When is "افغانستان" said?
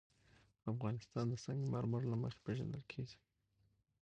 0.71-1.25